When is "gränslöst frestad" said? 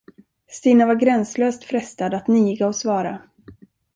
0.95-2.13